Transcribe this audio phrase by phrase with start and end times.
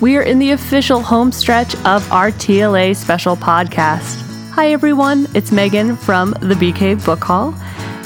[0.00, 4.20] We are in the official home stretch of our TLA special podcast.
[4.50, 5.28] Hi, everyone.
[5.34, 7.54] It's Megan from the BK Book Hall,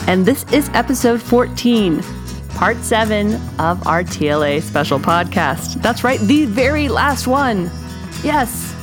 [0.06, 2.02] and this is episode 14,
[2.50, 5.82] part 7 of our TLA special podcast.
[5.82, 7.70] That's right, the very last one.
[8.22, 8.74] Yes,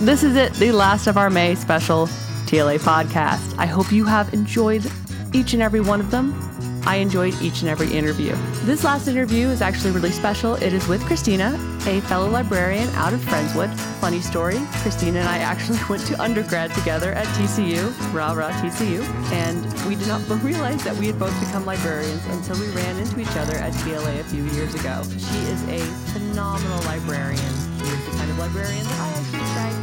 [0.00, 2.06] this is it, the last of our May special
[2.46, 3.58] TLA podcast.
[3.58, 4.84] I hope you have enjoyed
[5.32, 6.49] each and every one of them.
[6.86, 8.34] I enjoyed each and every interview.
[8.64, 10.54] This last interview is actually really special.
[10.54, 11.54] It is with Christina,
[11.86, 13.74] a fellow librarian out of Friendswood.
[14.00, 19.02] Funny story Christina and I actually went to undergrad together at TCU, rah rah TCU,
[19.32, 23.20] and we did not realize that we had both become librarians until we ran into
[23.20, 25.02] each other at TLA a few years ago.
[25.18, 25.80] She is a
[26.12, 27.38] phenomenal librarian.
[27.78, 29.79] She is the kind of librarian that I actually strive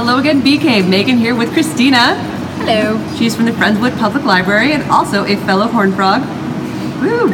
[0.00, 0.88] Hello again, BK.
[0.88, 2.14] Megan here with Christina.
[2.64, 2.96] Hello.
[3.18, 6.22] She's from the Friendswood Public Library and also a fellow Horn Frog.
[7.02, 7.28] Woo!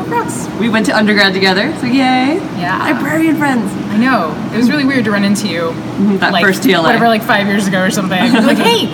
[0.58, 2.39] We went to undergrad together, so yay!
[2.58, 2.77] Yeah.
[2.92, 3.70] Librarian friends.
[3.92, 4.34] I know.
[4.53, 5.75] It was really weird to run into you.
[6.19, 6.83] That like, first TLA.
[6.83, 8.33] Whatever, like five years ago or something.
[8.33, 8.89] Like, hey,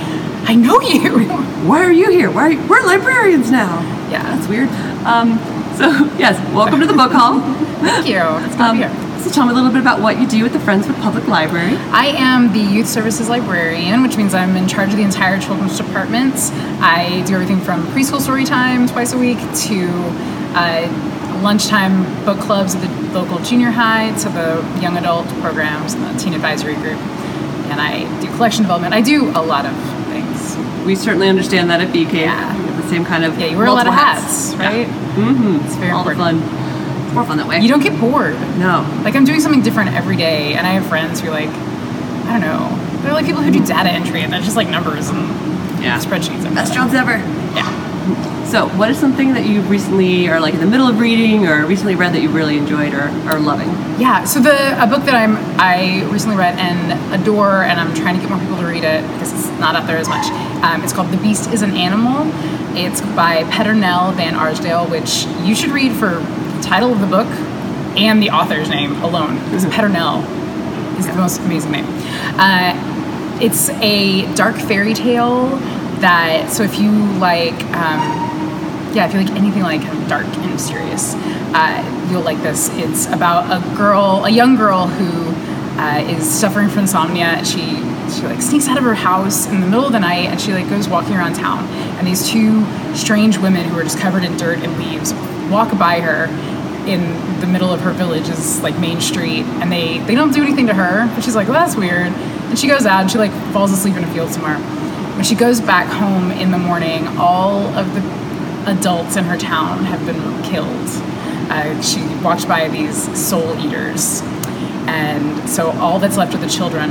[0.45, 1.27] I know you.
[1.67, 2.31] Why are you here?
[2.31, 3.81] Why are you, we're librarians now.
[4.11, 4.23] Yeah.
[4.37, 4.69] That's weird.
[5.09, 5.39] Um,
[5.79, 7.41] so yes, welcome to the book hall.
[7.81, 8.21] Thank you.
[8.21, 9.12] It's good Um, to be here.
[9.23, 11.77] So tell me a little bit about what you do at the Friendswood Public Library.
[11.93, 15.77] I am the youth services librarian, which means I'm in charge of the entire children's
[15.79, 16.35] department.
[16.83, 19.89] I do everything from preschool story time twice a week to
[20.55, 26.03] uh, lunchtime book clubs at the local junior high to the young adult programs and
[26.05, 26.99] the teen advisory group.
[27.71, 28.93] And I do collection development.
[28.93, 29.75] I do a lot of
[30.07, 30.57] things.
[30.85, 32.13] We certainly understand that at BK.
[32.15, 32.59] Yeah.
[32.81, 34.87] The same kind of Yeah, you wear a lot of multiple hats, right?
[34.89, 35.65] Mm-hmm.
[35.67, 36.43] It's very All important.
[36.43, 36.62] fun.
[37.13, 37.61] More fun that way.
[37.61, 38.35] You don't get bored.
[38.59, 38.87] No.
[39.05, 42.39] Like I'm doing something different every day, and I have friends who are like, I
[42.39, 45.29] don't know, they're like people who do data entry, and that's just like numbers and
[45.83, 45.99] Yeah.
[45.99, 46.45] spreadsheets.
[46.47, 47.17] And Best jobs ever.
[47.55, 47.69] Yeah.
[48.47, 51.65] So, what is something that you recently are like in the middle of reading or
[51.67, 53.69] recently read that you really enjoyed or are loving?
[53.99, 54.25] Yeah.
[54.25, 58.21] So the a book that I'm I recently read and adore, and I'm trying to
[58.21, 60.27] get more people to read it because it's not out there as much.
[60.63, 62.31] Um, it's called The Beast is an Animal.
[62.77, 66.21] It's by Peternelle Van Arsdale, which you should read for
[66.63, 67.27] title of the book
[67.97, 69.37] and the author's name alone.
[69.45, 70.23] Because Peternelle
[70.99, 71.87] is the most amazing name.
[72.39, 72.73] Uh,
[73.41, 75.47] it's a dark fairy tale
[76.01, 76.51] that.
[76.51, 77.55] So if you like.
[77.75, 78.23] Um,
[78.95, 81.15] yeah, if you like anything like kind of dark and mysterious,
[81.55, 82.69] uh, you'll like this.
[82.73, 87.43] It's about a girl, a young girl who uh, is suffering from insomnia.
[87.45, 87.77] She
[88.13, 90.53] she like sneaks out of her house in the middle of the night and she
[90.53, 91.65] like goes walking around town.
[91.99, 92.65] And these two
[92.95, 95.13] strange women who are just covered in dirt and leaves
[95.51, 96.27] walk by her
[96.87, 100.67] in the middle of her village's like main street and they they don't do anything
[100.67, 103.31] to her but she's like well that's weird and she goes out and she like
[103.53, 104.57] falls asleep in a field somewhere
[105.15, 108.01] when she goes back home in the morning all of the
[108.67, 110.89] adults in her town have been killed.
[111.51, 114.23] Uh, she walked by these soul eaters,
[114.87, 116.91] and so all that's left are the children.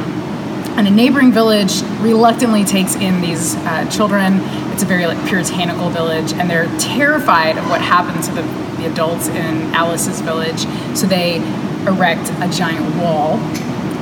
[0.77, 4.39] And a neighboring village reluctantly takes in these uh, children.
[4.71, 8.41] It's a very like puritanical village, and they're terrified of what happened to the,
[8.81, 10.59] the adults in Alice's village.
[10.97, 11.37] So they
[11.85, 13.37] erect a giant wall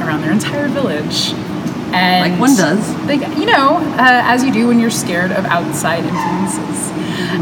[0.02, 1.34] around their entire village.
[1.92, 3.08] And Like one does.
[3.08, 6.92] they, you know, uh, as you do when you're scared of outside influences.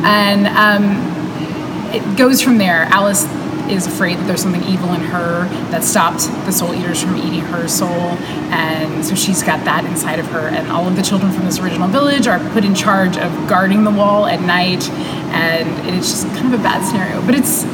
[0.06, 2.84] And um, it goes from there.
[2.84, 3.26] Alice
[3.70, 7.42] is afraid that there's something evil in her that stopped the soul eaters from eating
[7.42, 8.18] her soul.
[8.52, 10.48] And so she's got that inside of her.
[10.48, 13.84] And all of the children from this original village are put in charge of guarding
[13.84, 14.90] the wall at night.
[15.32, 17.26] And it's just kind of a bad scenario.
[17.26, 17.66] But it's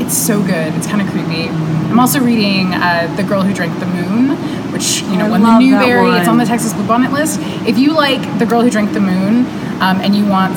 [0.00, 0.74] it's so good.
[0.74, 1.48] It's kind of creepy.
[1.48, 4.30] I'm also reading uh, The Girl Who Drank the Moon,
[4.72, 6.18] which, you know, I won the Newbery.
[6.18, 7.38] It's on the Texas Bluebonnet list.
[7.68, 9.46] If you like The Girl Who Drank the Moon
[9.80, 10.56] um, and you want,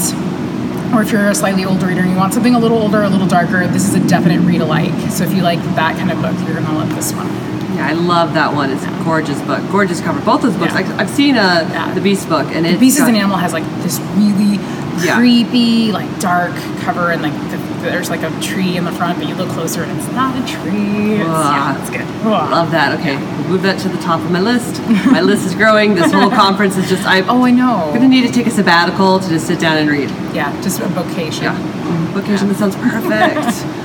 [0.96, 3.10] or if you're a slightly older reader and you want something a little older, a
[3.10, 4.92] little darker, this is a definite read alike.
[5.12, 7.28] So if you like that kind of book, you're going to love this one.
[7.76, 8.72] Yeah, I love that one.
[8.72, 10.22] It's a gorgeous book, gorgeous cover.
[10.24, 10.74] Both those books.
[10.74, 10.96] Yeah.
[10.96, 11.94] I, I've seen uh, Yeah.
[11.94, 14.58] the Beast book, and The it's Beast is an Animal has like this really
[15.04, 15.18] Yeah.
[15.18, 19.28] creepy, like dark cover, and like the, there's like a tree in the front, but
[19.28, 21.16] you look closer and it's not a tree.
[21.16, 21.76] It's, Ah.
[21.76, 22.02] yeah, it's good.
[22.26, 22.50] Ugh.
[22.52, 22.98] Love that.
[23.00, 24.82] Okay, we'll move that to the top of my list.
[25.12, 25.96] my list is growing.
[25.96, 27.06] This whole conference is just.
[27.06, 27.92] I'm Oh, I know.
[27.94, 30.10] gonna need to take a sabbatical to just sit down and read.
[30.34, 31.44] Yeah, just a vocation.
[31.44, 32.48] Yeah, mm, vocation.
[32.48, 33.66] That sounds perfect.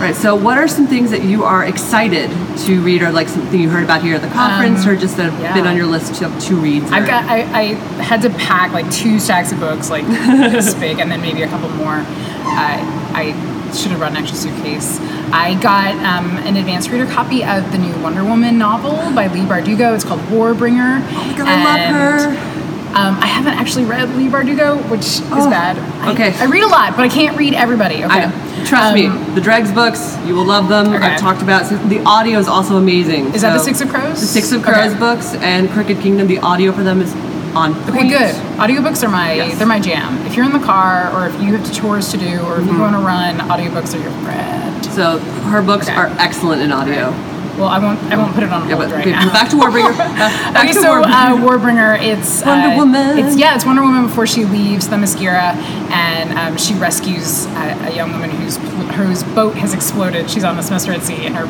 [0.00, 0.16] Right.
[0.16, 2.30] So, what are some things that you are excited
[2.64, 5.30] to read, or like something you heard about here at the conference, or just that
[5.30, 5.52] have yeah.
[5.52, 6.84] been on your list to, to read?
[6.84, 7.24] I've got.
[7.24, 7.64] I, I
[8.02, 11.48] had to pack like two stacks of books, like this big, and then maybe a
[11.48, 11.96] couple more.
[11.96, 12.80] Uh,
[13.12, 13.32] I
[13.74, 14.98] should have brought an extra suitcase.
[15.32, 19.46] I got um, an advanced reader copy of the new Wonder Woman novel by Leigh
[19.46, 19.94] Bardugo.
[19.94, 21.06] It's called Warbringer.
[21.10, 22.49] Oh my god, I love her.
[22.94, 25.78] Um, I haven't actually read Leigh Bardugo, which is Oh, bad.
[26.02, 26.34] I, okay.
[26.38, 28.04] I read a lot, but I can't read everybody.
[28.04, 28.24] Okay.
[28.26, 28.64] I.
[28.66, 30.88] Trust me, the Dregs books, you will love them.
[30.92, 30.98] Okay.
[30.98, 33.32] I've talked about the audio is also amazing.
[33.32, 34.20] Is that the Six of Crows?
[34.20, 34.72] The Six of Okay.
[34.72, 36.26] Crows books and Crooked Kingdom.
[36.26, 37.14] The audio for them is
[37.54, 38.08] on Okay, point.
[38.10, 38.34] good.
[38.58, 39.56] Audiobooks are my Yes.
[39.58, 40.18] they're my jam.
[40.26, 42.72] If you're in the car or if you have chores to do or if you
[42.72, 42.76] Mm-hmm.
[42.78, 44.84] go on a run, audiobooks are your friend.
[44.86, 45.18] So
[45.50, 45.96] her books Okay.
[45.96, 47.14] are excellent in audio.
[47.58, 49.32] Well, I won't I won't put it on Yeah, hold but right okay, now.
[49.32, 49.96] back to Warbringer.
[49.98, 51.96] Back, back okay, to so uh, Warbringer.
[51.98, 53.18] Warbringer, it's Wonder uh, Woman.
[53.18, 55.54] It's yeah, it's Wonder Woman before she leaves Themyscira,
[55.90, 58.56] and um, she rescues a, a young woman whose
[58.96, 60.30] whose boat has exploded.
[60.30, 61.44] She's on this Semester at Sea, and her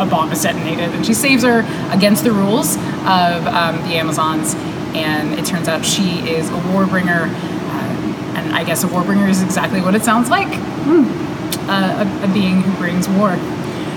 [0.00, 1.60] a bomb is detonated, and she saves her
[1.92, 2.76] against the rules
[3.06, 4.54] of um, the Amazons.
[4.94, 9.42] And it turns out she is a Warbringer, uh, and I guess a Warbringer is
[9.42, 10.48] exactly what it sounds like
[11.68, 13.36] uh, a, a being who brings war.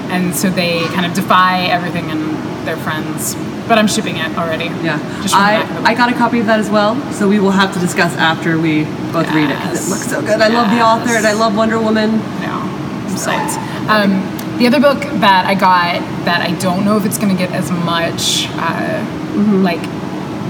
[0.10, 2.38] And so they kind of defy everything and
[2.68, 3.36] their friends.
[3.68, 4.66] But I'm shipping it already.
[4.84, 4.98] Yeah,
[5.34, 7.52] I, back of the I got a copy of that as well, so we will
[7.52, 10.40] have to discuss after we both read it because it looks so good.
[10.40, 12.12] I love the author and I love Wonder Woman.
[12.40, 12.64] No,
[13.10, 13.58] I'm.
[13.90, 17.38] Um, the other book that I got that I don't know if it's going to
[17.38, 19.04] get as much uh,
[19.62, 19.84] like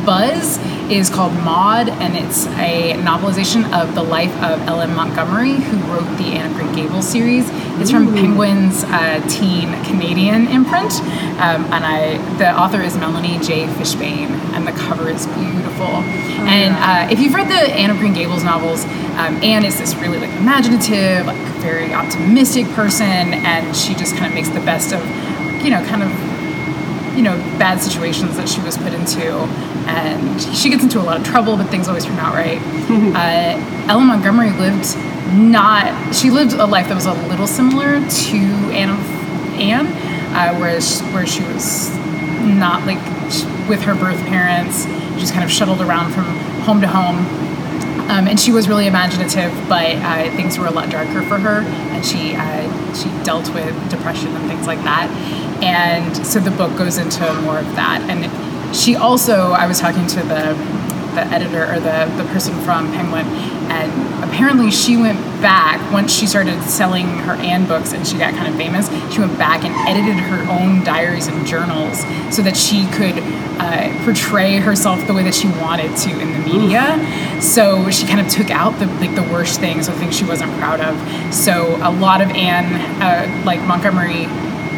[0.07, 0.57] buzz
[0.89, 4.95] is called Maud, and it's a novelization of the life of L.M.
[4.95, 7.43] Montgomery, who wrote the Anne of Green Gables series.
[7.81, 10.93] It's from Penguin's uh, teen Canadian imprint,
[11.43, 13.67] um, and I the author is Melanie J.
[13.67, 15.99] Fishbane, and the cover is beautiful.
[16.47, 18.85] and uh, if you've read the Anne of Green Gables novels,
[19.19, 24.27] um, Anne is this really like imaginative, like very optimistic person, and she just kind
[24.27, 25.03] of makes the best of,
[25.61, 26.09] you know, kind of
[27.17, 29.33] you know bad situations that she was put into
[29.87, 32.59] and she gets into a lot of trouble but things always turn out right
[33.15, 34.07] uh, L.M.
[34.07, 34.95] Montgomery lived
[35.33, 38.37] not she lived a life that was a little similar to
[38.71, 38.99] anne of
[39.59, 39.87] anne
[40.35, 41.89] uh, whereas where she was
[42.41, 42.99] not like
[43.67, 44.85] with her birth parents
[45.19, 46.25] just kind of shuttled around from
[46.65, 47.17] home to home
[48.07, 51.59] um, and she was really imaginative, but uh, things were a lot darker for her,
[51.59, 55.09] and she uh, she dealt with depression and things like that.
[55.61, 57.99] And so the book goes into more of that.
[58.07, 58.23] And
[58.73, 60.87] she also, I was talking to the
[61.17, 63.25] the editor or the the person from Penguin,
[63.71, 68.33] and apparently she went back once she started selling her Anne books and she got
[68.35, 68.87] kind of famous.
[69.11, 73.17] She went back and edited her own diaries and journals so that she could
[73.59, 77.41] uh, portray herself the way that she wanted to in the media.
[77.41, 80.51] So she kind of took out the like the worst things, or things she wasn't
[80.59, 81.33] proud of.
[81.33, 84.27] So a lot of Anne, uh, like Montgomery.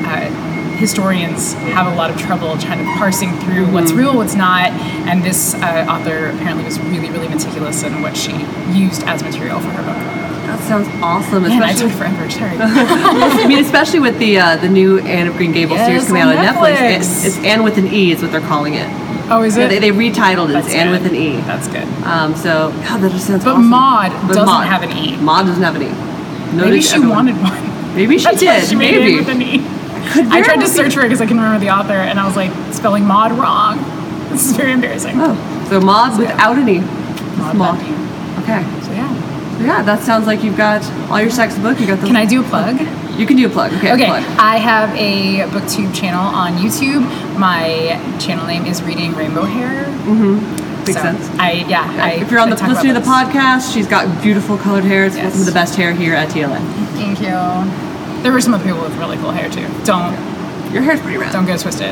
[0.07, 0.48] Uh,
[0.79, 4.71] historians have a lot of trouble trying to parsing through what's real, what's not,
[5.07, 8.31] and this uh, author apparently was really, really meticulous in what she
[8.73, 9.97] used as material for her book.
[10.49, 11.43] That sounds awesome.
[11.43, 12.29] Man, I especially, took forever.
[12.29, 12.57] Sorry.
[12.59, 16.35] I mean, especially with the uh, the new Anne of Green Gables series coming out
[16.35, 16.75] on Netflix.
[16.77, 16.95] Netflix.
[16.97, 18.87] It's, it's Anne with an E is what they're calling it.
[19.29, 19.69] oh, is Yeah, it?
[19.69, 20.53] they, they retitled it.
[20.53, 21.35] That's It's Anne with an E.
[21.41, 21.87] That's good.
[22.03, 23.69] Um, so God, that just sounds But awesome.
[23.69, 25.17] Maud doesn't have an E.
[25.17, 26.55] Maud doesn't have an E.
[26.55, 27.15] Noted Maybe she everyone.
[27.27, 27.95] wanted one.
[27.95, 28.67] Maybe she That's did.
[28.67, 28.95] she made
[29.27, 29.59] maybe.
[29.99, 30.23] It with an.
[30.25, 32.25] Could I tried to search for it because I can remember the author, and I
[32.25, 33.77] was like spelling Maud wrong.
[34.29, 35.15] This is very embarrassing.
[35.17, 35.33] Oh,
[35.69, 36.79] so Maud So, without an E.
[37.39, 37.79] Maud Maud.
[38.43, 38.61] Okay.
[38.85, 39.09] So yeah.
[39.59, 41.79] Yeah, that sounds like you've got all your sex book.
[41.79, 42.05] You got the.
[42.07, 42.79] Can I do a plug?
[43.19, 43.73] You can do a plug.
[43.73, 43.91] Okay.
[43.91, 44.23] Okay, Plug.
[44.37, 47.03] I have a booktube channel on YouTube.
[47.39, 49.83] My channel name is Reading Rainbow Hair.
[50.05, 50.79] Mm-hmm.
[50.85, 51.27] Makes So, sense.
[51.39, 51.83] I yeah.
[51.99, 55.05] I, if you're on the listening to the podcast, she's got beautiful colored hair.
[55.05, 55.33] It's Yes.
[55.33, 56.59] some of the best hair here at TLA.
[56.93, 57.88] Thank you.
[58.23, 59.67] There were some other people with really cool hair too.
[59.85, 60.13] Don't
[60.73, 61.31] Your hair's pretty round.
[61.33, 61.91] don't get it twisted.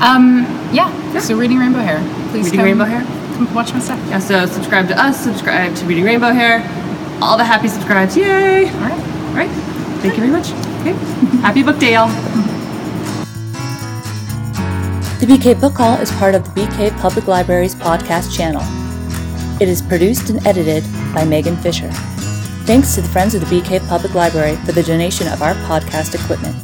[0.00, 1.18] Um, yeah.
[1.18, 1.98] So reading Rainbow Hair.
[2.30, 3.02] Please Reading come, Rainbow Hair?
[3.36, 3.98] Come watch my stuff.
[4.08, 6.60] Yeah, so subscribe to us, subscribe to Reading Rainbow Hair.
[7.22, 8.16] All the happy subscribes.
[8.16, 8.66] Yay!
[8.68, 8.92] All right.
[8.92, 9.50] All right.
[10.00, 10.52] Thank you very much.
[10.80, 10.92] Okay.
[11.42, 12.08] Happy book day, y'all.
[15.20, 18.62] The BK Book Hall is part of the BK Public Library's podcast channel.
[19.60, 21.90] It is produced and edited by Megan Fisher.
[22.66, 26.14] Thanks to the Friends of the BK Public Library for the donation of our podcast
[26.14, 26.54] equipment.